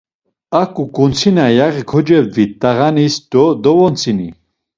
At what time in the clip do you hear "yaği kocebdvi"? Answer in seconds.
1.57-2.45